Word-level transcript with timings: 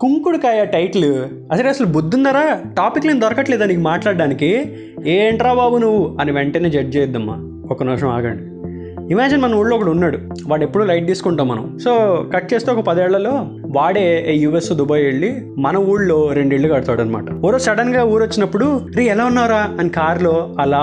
కుంకుడుకాయ 0.00 0.64
title. 0.64 1.24
అసలు 1.52 1.68
అసలు 1.68 1.86
బుద్ధుందరా? 1.86 2.60
Topic 2.76 3.06
నేను 3.06 3.20
దొరకట్లేదా 3.20 3.66
నీకు 3.66 3.80
మాట్లాడడానికి? 3.80 4.76
ఏంట్రా 5.06 5.54
బాబు 5.54 5.76
నువ్వు? 5.76 6.16
అని 6.20 6.32
వెంటనే 6.32 6.70
జడ్జ్ 6.70 6.96
చేద్దామా? 6.96 7.66
ఒక 7.70 7.82
నిమిషం 7.82 8.08
ఆగండి. 8.08 8.42
ఇమాజిన్ 9.12 9.40
మన 9.40 9.54
ఊళ్ళో 9.54 9.76
ఒకడు 9.76 9.90
ఉన్నాడు. 9.90 10.18
వాడు 10.46 10.62
ఎప్పుడూ 10.62 10.84
లైట్ 10.84 11.06
తీసుకుంటాం 11.06 11.48
మనం. 11.48 11.78
సో 11.78 12.24
కట్ 12.34 12.54
చేస్తే 12.54 12.72
ఒక 12.72 12.84
పదేళ్ళలో 12.84 13.30
వాడే 13.76 14.04
యుఎస్ 14.38 14.72
దుబాయ్ 14.72 15.02
వెళ్ళి 15.04 15.36
మన 15.58 15.76
ఊళ్ళో 15.76 16.32
రెండిళ్ళు 16.32 16.68
కడతాడు 16.68 17.00
అనమాట 17.02 17.24
ఓరో 17.46 17.58
సడన్గా 17.58 18.04
ఊరు 18.04 18.22
వచ్చినప్పుడు 18.22 18.80
రీ 18.96 19.04
ఎలా 19.04 19.24
ఉన్నారా 19.24 19.68
అని 19.80 19.88
కార్లో 19.88 20.54
అలా 20.60 20.82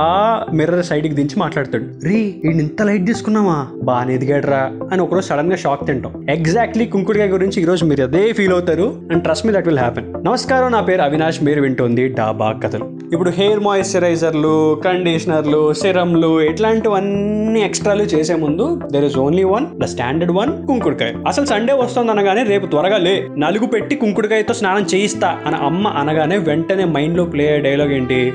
మిర్రర్ 0.54 0.86
సైడ్కి 0.86 1.14
దించి 1.14 1.40
మాట్లాడతాడు. 1.40 2.08
రీ 2.08 2.20
ఈయన 2.46 2.60
ఇంత 2.60 2.82
లైట్ 2.82 3.06
తీసుకున్నావా? 3.08 3.68
బాగానే 3.84 4.14
ఎదిగాడరా 4.16 4.72
అని 4.92 5.02
ఒకరోజు 5.02 5.26
సడన్గా 5.26 5.56
షాక్ 5.56 5.88
తింటాం. 5.88 6.28
ఎగ్జాక్ట్లీ 6.30 6.86
కుంకుడికాయ 6.86 7.28
గురించి 7.28 7.62
ఈ 7.62 7.66
రోజు 7.66 7.86
మీరు 7.86 8.04
అదే 8.04 8.34
ఫీల్ 8.34 8.54
అవుతారు 8.54 8.94
and 9.12 9.24
trust 9.24 9.48
me 9.48 9.54
that 9.54 9.68
will 9.68 9.80
happen. 9.80 10.26
నమస్కారం 10.26 10.72
నా 10.72 10.82
పేరు 10.82 11.02
అవినాష్ 11.02 11.44
మీరు 11.44 11.62
వింటుంది 11.62 12.08
డాబా 12.08 12.52
కథలు. 12.64 12.88
ఇప్పుడు 13.14 13.30
హెయిర్ 13.30 13.60
మాయిశ్చరైజర్లు 13.60 14.82
కండిషనర్లు 14.86 15.74
సిరమ్లు 15.74 16.42
ఇట్లాంటివన్నీ 16.42 17.62
ఎక్స్ట్రాలు 17.62 18.04
చేసే 18.04 18.36
ముందు 18.36 18.80
there 18.92 19.06
is 19.06 19.18
only 19.18 19.44
one 19.44 19.66
the 19.82 19.86
standard 19.86 20.34
one 20.38 20.68
కుంకుడుకాయ. 20.68 21.14
అసలు 21.28 21.46
సండే 21.46 21.74
వస్తుంది 21.74 22.12
అనగానే 22.12 22.44
రేపు 22.44 22.66
త్వరగా 22.76 22.98
లే. 22.98 23.28
నలుగు 23.38 23.66
పెట్టి 23.66 23.96
కుంకుడుకాయతో 23.96 24.54
స్నానం 24.54 24.84
చేయిస్తా 24.84 25.40
అని 25.46 25.56
అమ్మ 25.56 25.88
అనగానే 25.88 26.38
వెంటనే 26.38 26.86
మైండ్లో 26.86 27.26
ప్లే 27.26 27.48
అయ్యే 27.48 27.62
డైలాగ్ 27.62 27.92
ఏంటి? 27.92 28.34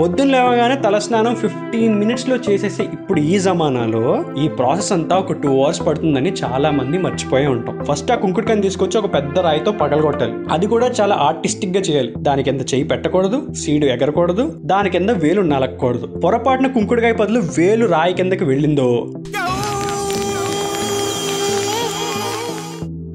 పొద్దున్న 0.00 0.30
లేవగానే 0.30 0.74
తలస్నానం 0.74 1.34
ఫిఫ్టీన్ 1.34 1.98
మినిట్స్లో 1.98 2.36
చేసేసే 2.36 2.82
ఇప్పుడు 2.82 3.20
ఈ 3.20 3.38
జమానాలో 3.38 4.24
ఈ 4.38 4.48
ప్రాసెస్ 4.48 4.92
అంతా 4.92 5.16
ఒక 5.16 5.32
టూ 5.32 5.48
అవర్స్ 5.48 5.86
పడుతుందని 5.86 6.30
చాలా 6.30 6.70
మంది 6.70 6.98
మర్చిపోయి 6.98 7.46
ఉంటాం. 7.46 7.84
ఫస్ట్ 7.84 8.12
ఆ 8.12 8.14
కుంకుడుకాయని 8.14 8.62
తీసుకొచ్చి 8.62 8.98
ఒక 8.98 9.14
పెద్ద 9.14 9.38
రాయితో 9.38 9.72
పగలగొట్టాలి. 9.72 10.32
అది 10.52 10.66
కూడా 10.66 10.86
చాలా 11.00 11.14
ఆర్టిస్టిక్గా 11.14 11.80
చేయాలి. 11.80 12.14
దాని 12.18 12.42
కింద 12.42 12.60
చేయి 12.74 12.84
పెట్టకూడదు 12.84 13.52
సీడు 13.52 13.86
ఎగరకూడదు 13.86 14.46
దాని 14.64 14.90
కింద 14.90 15.10
వేలు 15.10 15.40
నలకూడదు 15.40 16.06
పొరపాటున 16.20 16.66
కుంకుడుకాయ 16.66 17.12
బదులు 17.12 17.42
వేలు 17.58 17.86
రాయి 17.86 18.14
కిందకి 18.14 18.44
వెళ్ళిందో? 18.44 19.12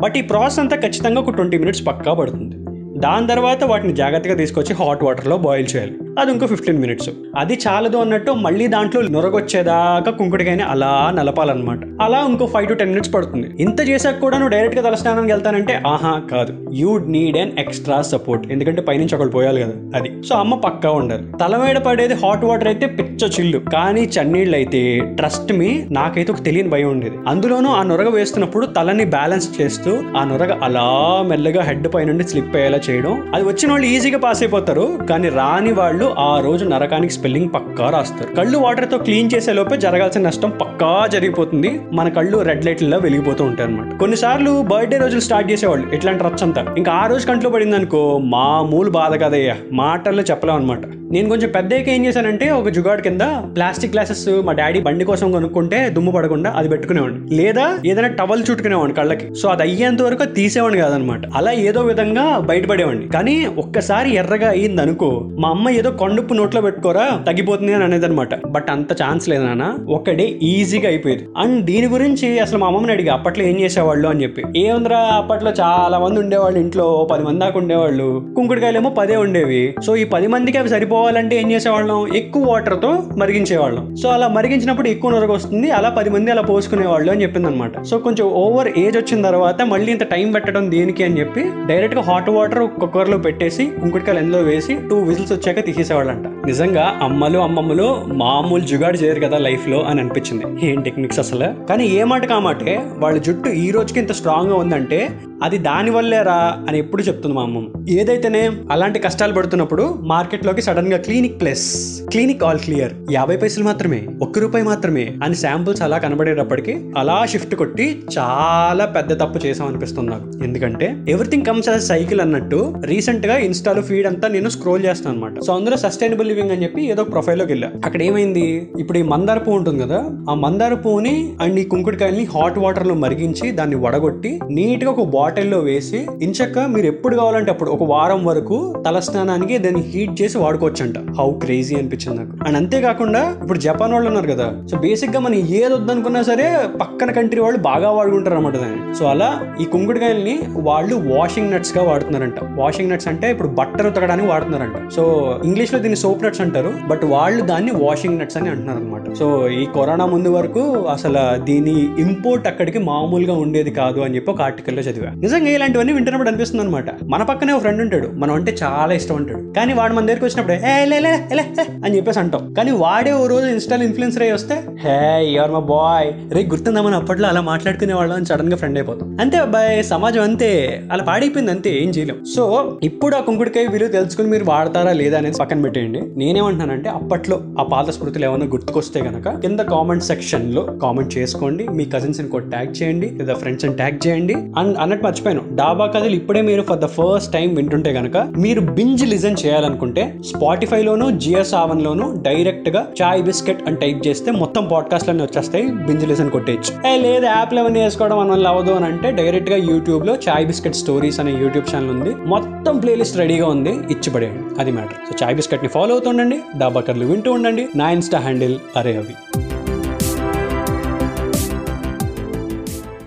బట్ 0.02 0.18
ఈ 0.18 0.22
ప్రాసెస్ 0.22 0.60
అంతా 0.60 0.76
ఖచ్చితంగా 0.76 1.22
ఒక 1.22 1.30
ట్వంటీ 1.30 1.58
మినిట్స్ 1.58 1.88
పక్కా 1.88 2.14
పడుతుంది. 2.14 2.56
దాని 3.00 3.28
తర్వాత 3.28 3.64
వాటిని 3.64 3.94
జాగ్రత్తగా 3.94 4.36
తీసుకొచ్చి 4.36 4.74
హాట్ 4.74 5.04
వాటర్లో 5.04 5.38
బాయిల్ 5.38 5.68
చేయాలి. 5.76 5.98
అది 6.20 6.32
ఇంకో 6.32 6.48
ఫిఫ్టీన్ 6.48 6.78
మినిట్స్ 6.78 7.10
అది 7.38 7.60
చాలదు 7.68 7.98
అన్నట్టు 7.98 8.32
మళ్ళీ 8.32 8.68
దాంట్లో 8.68 9.02
నొరగొచ్చేదాకా 9.02 10.12
కుంకుడికాయని 10.12 10.64
అలా 10.64 11.12
నలపాలన్నమాట. 11.16 11.80
అలా 12.02 12.26
ఇంకో 12.30 12.46
ఫైవ్ 12.46 12.68
టు 12.68 12.74
టెన్ 12.74 12.90
మినిట్స్ 12.90 13.14
పడుతుంది. 13.14 13.52
ఇంత 13.60 13.90
చేసాక 13.90 14.20
కూడా 14.20 14.38
నువ్వు 14.38 14.52
డైరెక్ట్గా 14.52 14.90
తలస్నానానికి 14.90 15.34
వెళ్తానంటే 15.34 15.82
ఆహా 15.88 16.22
కాదు. 16.32 16.72
You 16.74 16.98
need 16.98 17.38
an 17.38 17.52
extra 17.60 18.02
support 18.02 18.52
ఎందుకంటే 18.52 18.82
పైనుంచి 18.82 19.16
ఒకళ్ళు 19.16 19.32
పోయాలి 19.32 19.62
కదా. 19.62 19.72
అది. 19.96 20.24
సో 20.24 20.36
అమ్మ 20.36 20.56
పక్కా 20.56 20.92
ఉండాలి. 20.92 21.24
తలమేడ 21.42 21.78
పడేది 21.78 22.14
హాట్ 22.14 22.46
వాటర్ 22.46 22.68
అయితే 22.68 22.86
పిచ్చ 22.86 23.30
చిల్లు. 23.40 23.60
కానీ 23.60 24.02
చన్నీళ్ళు 24.02 24.56
అయితే 24.56 25.00
ట్రస్ట్ 25.16 25.54
మీ 25.54 25.84
నాకైతే 25.92 26.34
ఒక 26.34 26.44
తెలియని 26.44 26.70
భయం 26.70 26.90
ఉండేది. 26.90 27.18
అందులోనూ 27.28 27.70
ఆ 27.70 27.84
నొరగ 27.84 28.10
వేస్తున్నప్పుడు 28.10 28.66
తలని 28.66 29.06
బ్యాలెన్స్ 29.06 29.62
చేస్తూ 29.62 29.92
ఆ 30.18 30.24
నొరగ 30.24 30.60
అలా 30.64 31.24
మెల్లగా 31.28 31.62
హెడ్ 31.62 31.88
పై 31.94 32.06
నుండి 32.06 32.24
స్లిప్ 32.24 32.56
అయ్యేలా 32.56 32.80
చేయడం. 32.90 33.32
అది 33.36 33.44
వచ్చిన 33.44 33.72
వాళ్ళు 33.72 33.88
ఈజీగా 33.88 34.18
పాస్ 34.18 34.44
అయిపోతారు. 34.44 35.00
కానీ 35.10 35.30
రాని 35.30 35.72
వాళ్ళు 35.72 36.09
ఆ 36.20 36.40
రోజు 36.40 36.66
నరకానికి 36.66 37.14
స్పెల్లింగ్ 37.14 37.50
పక్కా 37.56 37.90
రాస్తారు. 37.90 38.36
కళ్ళు 38.36 38.58
వాటర్తో 38.58 38.98
క్లీన్ 38.98 39.30
చేసే 39.36 39.54
లోపే 39.54 39.78
జరగాల్సిన 39.78 40.22
నష్టం 40.22 40.50
పక్కా 40.50 41.08
జరిగిపోతుంది. 41.08 41.82
మన 41.94 42.10
కళ్ళు 42.10 42.38
రెడ్ 42.38 42.66
లైట్లలో 42.66 42.98
వెలిగిపోతూ 42.98 43.44
ఉంటాయి 43.44 43.70
అనమాట 43.70 44.00
కొన్నిసార్లు 44.00 44.62
బర్త్డే 44.62 44.98
రోజులు 44.98 45.20
స్టార్ట్ 45.20 45.52
చేసేవాళ్ళు 45.52 45.94
ఇట్లాంటి 45.94 46.24
రచ్చంతా. 46.24 46.74
ఇంకా 46.78 46.92
ఆ 46.92 47.08
రోజు 47.08 47.28
కంట్లో 47.28 47.50
పడింది 47.50 47.76
అనుకో 47.76 48.18
మామూలు 48.18 48.90
బాధ 48.90 49.24
కదయ్యా. 49.24 49.58
మాటల్లో 49.72 50.24
చెప్పలేం 50.24 50.56
అనమాట 50.56 50.99
నేను 51.12 51.30
కొంచెం 51.30 51.50
పెద్దగా 51.50 51.82
ఏం 51.82 52.06
చేశానంటే 52.06 52.50
ఒక 52.50 52.70
జుగాడ్ 52.70 53.02
కింద 53.02 53.22
ప్లాస్టిక్ 53.56 53.92
గ్లాసెస్ 53.92 54.30
మా 54.44 54.52
డాడీ 54.52 54.80
బండి 54.80 55.06
కోసం 55.06 55.32
కొనుక్కుంటే 55.32 55.90
దుమ్ము 55.90 56.12
పడకుండా 56.12 56.54
అది 56.58 56.70
పెట్టుకునేవాడిని. 56.70 57.36
లేదా 57.36 57.78
ఏదైనా 57.86 58.08
టవల్ 58.08 58.44
చుట్టుకునేవాడిని 58.52 58.96
కళ్ళకి. 58.96 59.36
సో 59.36 59.50
అది 59.50 59.64
అయ్యేంత 59.64 60.02
వరకు 60.02 60.24
తీసేవాడిని 60.24 60.82
కాదనమాట. 60.82 61.22
అలా 61.36 61.52
ఏదో 61.52 61.82
విధంగా 61.82 62.38
బయటపడేవాడిని. 62.38 63.08
కానీ 63.08 63.46
ఒక్కసారి 63.46 64.16
ఎర్రగా 64.16 64.50
అయ్యింది 64.50 64.82
అనుకో 64.82 65.30
మా 65.40 65.50
అమ్మ 65.50 65.70
ఏదో 65.70 65.92
కండుప్పు 65.92 66.34
నోట్లో 66.34 66.62
పెట్టుకోరా 66.62 67.24
తగ్గిపోతుంది 67.28 67.74
అని 67.74 67.84
అనేది 67.84 68.06
అనమాట 68.06 68.46
బట్ 68.46 68.70
అంత 68.70 68.94
ఛాన్స్ 68.94 69.30
లేదు 69.30 69.44
నాన్న. 69.44 69.76
ఒక 69.90 70.10
ఈజీగా 70.44 70.88
అయిపోయేది. 70.88 71.26
అండ్ 71.38 71.66
దీని 71.66 71.88
గురించి 71.88 72.40
అసలు 72.40 72.58
మా 72.58 72.68
అమ్మని 72.68 72.92
అడిగి 72.92 73.10
అప్పట్లో 73.10 73.46
ఏం 73.46 73.60
చేసేవాళ్ళు 73.60 74.08
అని 74.10 74.24
చెప్పి. 74.24 74.44
ఏముందిరా 74.58 74.98
అప్పట్లో 74.98 75.52
చాలా 75.52 76.00
మంది 76.00 76.20
ఉండేవాళ్ళు 76.20 76.60
ఇంట్లో 76.60 77.08
పది 77.12 77.24
మంది 77.24 77.40
దాకా 77.40 77.60
ఉండేవాళ్ళు. 77.60 78.28
కుంకుడుకాయలేమో 78.36 78.90
పదే 78.90 79.16
ఉండేవి. 79.16 79.76
సో 79.86 79.96
ఈ 79.96 80.04
పది 80.04 80.28
మందికి 80.28 80.58
అవి 80.58 80.70
సరిపో 80.70 80.99
పోవాలంటే 81.00 81.42
ఏం 81.42 81.48
చేసేవాళ్ళం? 81.52 82.00
ఎక్కువ 82.16 82.44
వాటర్తో 82.52 82.92
మరిగించేవాళ్ళం. 83.18 83.84
సో 83.96 84.10
అలా 84.10 84.28
మరిగించినప్పుడు 84.28 84.88
ఎక్కువ 84.88 85.12
నొరగ 85.12 85.32
వస్తుంది 85.32 85.72
అలా 85.72 85.90
పది 85.90 86.10
మంది 86.10 86.32
అలా 86.32 86.42
పోసుకునేవాళ్ళు 86.42 87.12
అని 87.12 87.22
చెప్పింది 87.22 87.48
అనమాట 87.48 87.82
సో 87.82 87.98
కొంచెం 87.98 88.26
ఓవర్ 88.44 88.70
ఏజ్ 88.78 88.98
వచ్చిన 88.98 89.22
తర్వాత 89.22 89.62
మళ్ళీ 89.62 89.92
ఇంత 89.92 90.04
టైం 90.04 90.32
పెట్టడం 90.32 90.72
దేనికి 90.72 91.04
అని 91.04 91.20
చెప్పి 91.20 91.44
డైరెక్ట్గా 91.68 92.02
హాట్ 92.02 92.30
వాటర్ 92.30 92.64
కుక్కర్లో 92.80 93.18
పెట్టేసి 93.18 93.66
కుంకుడుకాయలు 93.82 94.20
ఎందులో 94.20 94.42
వేసి 94.42 94.76
టూ 94.90 94.98
విజిల్స్ 95.00 95.34
వచ్చాక 95.34 95.66
తీసేసేవాళ్ళంట. 95.66 96.28
నిజంగా 96.46 97.00
అమ్మలు 97.02 97.40
అమ్మమ్మలు 97.40 97.88
మామూలు 98.08 98.64
జుగాడు 98.64 98.98
చేయరు 98.98 99.20
కదా 99.20 99.38
లైఫ్లో 99.38 99.82
అని 99.82 100.02
అనిపించింది. 100.02 100.72
ఏం 100.72 100.82
టెక్నిక్స్ 100.82 101.20
అసలు? 101.20 101.50
కానీ 101.68 101.86
ఏ 101.88 102.04
మాట 102.04 102.26
కామాటే 102.26 102.76
వాళ్ళ 102.98 103.18
జుట్టు 103.20 103.50
ఈ 103.50 103.72
రోజుకి 103.72 104.00
ఇంత 104.00 104.12
స్ట్రాంగ్గా 104.12 104.56
ఉందంటే 104.56 105.00
అది 105.44 105.58
దానివల్లేరా 105.58 106.58
అని 106.70 106.78
ఎప్పుడు 106.80 107.04
చెప్తుంది 107.04 107.36
మా 107.36 107.42
అమ్మ 107.42 107.90
ఏదైతేనే 107.90 108.52
అలాంటి 108.72 109.00
కష్టాలు 109.00 109.34
పడుతున్నప్పుడు 109.34 110.00
మార్కెట్లోకి 110.02 110.62
సడన్గా 110.62 110.98
Clinic 110.98 111.42
Plus 111.42 111.66
Clinic 112.10 112.44
All 112.44 112.60
Clear. 112.60 112.94
యాభై 113.12 113.38
పైసలు 113.38 113.64
మాత్రమే 113.64 114.08
ఒక్క 114.22 114.40
రూపాయి 114.40 114.66
మాత్రమే 114.66 115.16
అని 115.24 115.36
శాంపుల్స్ 115.36 115.82
అలా 115.82 115.98
కనబడేటప్పటికి 115.98 116.92
అలా 116.98 117.26
షిఫ్ట్ 117.26 117.56
కొట్టి 117.56 118.04
చాలా 118.18 118.86
పెద్ద 118.86 119.20
తప్పు 119.20 119.46
చేసాం 119.46 119.68
అనిపిస్తుంది 119.68 120.10
నాకు. 120.10 120.44
ఎందుకంటే 120.44 120.98
ఎవ్రీథింగ్ 121.10 121.46
కమ్స్ 121.46 121.70
అస్ 121.70 121.88
సైకిల్ 121.88 122.22
అన్నట్టు 122.22 122.76
రీసెంట్గా 122.86 123.38
ఇన్స్టాలో 123.38 123.82
ఫీడ్ 123.82 124.08
అంతా 124.08 124.28
నేను 124.28 124.50
స్క్రోల్ 124.50 124.86
చేస్తాను 124.86 125.16
అనమాట 125.16 125.42
సో 125.42 125.56
అందులో 125.56 125.78
సస్టైనబుల్ 125.78 126.28
లివింగ్ 126.28 126.52
అని 126.52 126.64
చెప్పి 126.64 126.92
ఏదో 126.92 127.04
ప్రొఫైల్లోకి 127.04 127.52
వెళ్ళా. 127.52 127.72
అక్కడ 127.86 128.04
ఏమైంది? 128.04 128.70
ఇప్పుడు 128.80 128.98
ఈ 128.98 129.02
మందార 129.02 129.38
పువ్వు 129.38 129.58
ఉంటుంది 129.58 129.84
కదా 129.84 130.00
ఆ 130.30 130.34
మందార 130.34 130.74
పువ్వుని 130.74 131.34
అండ్ 131.42 131.60
ఈ 131.60 131.64
కుంకుడుకాయల్ని 131.64 132.26
హాట్ 132.26 132.60
వాటర్లో 132.60 132.94
మరిగించి 132.94 133.52
దాన్ని 133.52 133.76
వడగొట్టి 133.76 134.40
నీట్గా 134.52 134.92
ఒక 134.92 135.00
బాటిల్లో 135.30 135.58
వేసి 135.60 136.00
ఇంచక్క 136.22 136.60
మీరు 136.60 136.86
ఎప్పుడు 136.86 137.16
కావాలంటే 137.16 137.50
అప్పుడు 137.52 137.70
ఒక 137.72 137.84
వారం 137.90 138.22
వరకు 138.26 138.58
తలస్నానానికి 138.86 139.56
దాన్ని 139.58 139.82
హీట్ 139.82 140.14
చేసి 140.22 140.38
వాడుకోవచ్చంట. 140.38 140.98
హౌ 141.18 141.28
క్రేజీ 141.44 141.76
అనిపించింది 141.76 142.18
నాకు. 142.20 142.34
అండ్ 142.48 142.58
అంతేకాకుండా 142.58 143.22
ఇప్పుడు 143.42 143.60
జపాన్ 143.60 143.94
వాళ్ళు 143.94 144.08
ఉన్నారు 144.08 144.30
కదా 144.32 144.48
సో 144.72 144.78
బేసిక్గా 144.78 145.20
మనం 145.20 145.36
ఏది 145.36 145.74
వద్దనుకున్నా 145.74 146.22
సరే 146.22 146.46
పక్కన 146.82 147.12
కంట్రీ 147.12 147.42
వాళ్ళు 147.42 147.60
బాగా 147.60 147.90
వాడుకుంటారు 147.92 148.36
అనమాట 148.36 148.58
దాన్ని. 148.58 148.96
సో 149.00 149.06
అలా 149.06 149.30
ఈ 149.62 149.66
కుంగుడుకాయల్ని 149.66 150.36
వాళ్ళు 150.70 150.96
వాషింగ్ 151.16 151.52
నట్స్గా 151.52 151.84
వాడుతున్నారంట. 151.84 152.40
వాషింగ్ 152.62 152.92
నట్స్ 152.92 153.08
అంటే 153.08 153.30
ఇప్పుడు 153.32 153.52
బట్టలు 153.60 153.88
ఉతకడానికి 153.88 154.28
వాడుతున్నారంట. 154.28 154.80
సో 154.96 155.04
ఇంగ్లీష్లో 155.46 155.80
దీన్ని 155.80 156.00
సోప్ 156.06 156.26
నట్స్ 156.26 156.42
అంటారు 156.42 156.74
బట్ 156.88 157.06
వాళ్ళు 157.16 157.44
దాన్ని 157.44 157.74
వాషింగ్ 157.86 158.20
నట్స్ 158.20 158.40
అని 158.42 158.50
అంటున్నారు 158.50 158.82
అనమాట 158.82 159.14
సో 159.22 159.30
ఈ 159.60 159.64
కరోనా 159.78 160.08
ముందు 160.16 160.30
వరకు 160.30 160.66
అసలు 160.96 161.24
దీని 161.44 161.78
ఇంపోర్ట్ 162.02 162.48
అక్కడికి 162.48 162.80
మామూలుగా 162.92 163.38
ఉండేది 163.46 163.72
కాదు 163.82 164.00
అని 164.00 164.16
చెప్పి 164.16 164.32
ఒక 164.32 164.42
ఆర్టికల్లో 164.42 164.82
చదివా. 164.82 165.12
నిజంగా 165.22 165.50
ఇలాంటివన్నీ 165.50 165.94
వింటున్నప్పుడు 165.94 166.30
అనిపిస్తుంది 166.30 166.64
అనమాట 166.64 166.86
మన 167.04 167.24
పక్కనే 167.24 167.54
ఒక 167.54 167.60
ఫ్రెండ్ 167.60 167.82
ఉంటాడు. 167.82 168.12
మనం 168.14 168.34
అంటే 168.34 168.56
చాలా 168.64 168.94
ఇష్టం 168.94 169.16
ఉంటాడు. 169.16 169.54
కానీ 169.54 169.74
వాడు 169.74 169.94
మన 169.94 170.06
దగ్గరికి 170.06 170.26
వచ్చినప్పుడు 170.26 170.56
ఏ 170.56 170.86
లే 170.86 171.00
లే, 171.00 171.28
లే, 171.34 171.46
అని 171.86 171.96
చెప్పేసి 171.96 172.20
అంటాం. 172.20 172.54
కానీ 172.54 172.72
వాడే 172.72 173.12
ఓ 173.12 173.28
రోజు 173.28 173.46
ఇన్స్టాల్ 173.46 173.84
ఇన్ఫ్లుయెన్సర్ 173.84 174.22
అయ్యి 174.22 174.34
వస్తే 174.34 174.64
హే 174.80 175.26
యువర్ 175.26 175.52
మా 175.52 175.60
బాయ్ 175.60 176.34
రే 176.34 176.44
గుర్తుందా 176.44 176.82
మనం 176.82 176.96
అప్పట్లో 176.96 177.28
అలా 177.28 177.42
మాట్లాడుకునే 177.42 177.94
వాళ్ళం 177.94 178.16
అని 178.16 178.26
సడన్గా 178.26 178.58
ఫ్రెండ్ 178.58 178.78
అయిపోతాం. 178.78 179.18
అంతే 179.22 179.38
అబ్బాయి 179.38 179.84
సమాజం 179.84 180.22
అంతే. 180.22 180.84
అలా 180.92 181.04
పాడైపోయింది 181.04 181.52
అంతే 181.52 181.84
ఏం 181.84 181.90
చేయలేం. 181.90 182.26
సో 182.36 182.44
ఇప్పుడు 182.84 183.16
ఆ 183.16 183.20
కుంకుడికాయ 183.20 183.68
విలువ 183.68 183.88
తెలుసుకుని 183.88 184.28
మీరు 184.28 184.44
వాడతారా 184.44 184.92
లేదా 184.92 185.18
అనేది 185.18 185.38
పక్కన 185.38 185.62
పెట్టేయండి. 185.62 186.02
నేనేమంటున్నానంటే 186.18 186.90
అప్పట్లో 186.90 187.42
ఆ 187.60 187.64
పాత 187.64 187.90
స్మృతులు 187.90 188.26
ఏమైనా 188.26 188.46
గుర్తుకొస్తే 188.46 189.02
గనక 189.02 189.40
కింద 189.40 189.60
కామెంట్ 189.60 190.04
సెక్షన్లో 190.04 190.62
కామెంట్ 190.62 191.18
చేసుకోండి. 191.18 191.68
మీ 191.68 191.86
కజిన్స్ని 191.86 192.28
కూడా 192.28 192.46
ట్యాగ్ 192.46 192.84
చేయండి. 192.84 193.10
లేదా 193.10 193.34
ఫ్రెండ్స్ని 193.34 193.76
ట్యాగ్ 193.76 194.08
చేయండి. 194.08 194.34
అండ్ 194.34 194.78
అన్నట్టు 194.80 195.09
మర్చిపోయాను. 195.10 195.44
డాబా 195.56 195.86
కథలు 195.88 196.16
ఇప్పుడే 196.22 196.42
మీరు 196.50 196.62
ఫర్ 196.62 196.80
ద 196.80 196.88
ఫస్ట్ 196.98 197.34
టైం 197.34 197.50
వింటుంటే 197.56 197.94
కనుక 197.94 198.18
మీరు 198.38 198.62
బింజ్ 198.62 199.06
లిజన్ 199.08 199.36
చేయాలనుకుంటే 199.46 200.04
స్పాటిఫై 200.28 200.82
లోను 200.82 201.20
జియో 201.20 201.44
సావన్ 201.44 201.82
లోను 201.82 202.08
డైరెక్ట్గా 202.28 202.82
చాయ్ 203.02 203.24
బిస్కెట్ 203.24 203.64
అని 203.68 203.76
టైప్ 203.76 204.08
చేస్తే 204.08 204.32
మొత్తం 204.32 204.68
పాడ్కాస్ట్ 204.72 205.08
లన్నీ 205.10 205.24
వచ్చేస్తాయి. 205.24 205.66
Binge 205.88 206.08
listen 206.08 206.30
కొట్టేయచ్చు. 206.30 206.88
ఏ 206.90 206.98
లేదు 206.98 207.26
యాప్లో 207.26 207.62
అవన్నీ 207.62 207.80
వేసుకోవడం 207.80 208.18
మన 208.20 208.32
వల్ల 208.32 208.48
అవ్వదు 208.48 208.72
అని 208.72 208.86
అంటే 208.86 209.12
డైరెక్ట్గా 209.12 209.58
యూట్యూబ్లో 209.58 210.16
చాయ్ 210.30 210.46
బిస్కెట్ 210.46 210.76
స్టోరీస్ 210.76 211.20
అనే 211.20 211.32
యూట్యూబ్ 211.32 211.76
ఛానల్ 211.76 211.90
ఉంది. 211.90 212.14
మొత్తం 212.26 212.78
ప్లేలిస్ట్ 212.78 213.18
రెడీగా 213.18 213.48
ఉంది. 213.48 213.70
ఇచ్చిపడేయండి 213.70 214.60
అది 214.60 214.72
మ్యాటర్ 214.72 215.02
సో 215.10 215.26
చాయ్ 215.26 215.36
బిస్కెట్ని 215.36 215.70
ఫాలో 215.70 215.92
అవుతుండండి. 215.92 216.40
డాబా 216.58 216.82
కర్లు 216.82 217.06
వింటూ 217.06 217.32
ఉండండి. 217.32 217.68
నా 217.76 217.90
ఇన్స్టా 217.98 218.20
హ్యాండిల్ 218.20 218.58
అరే 218.78 218.96
అవి. 218.98 219.16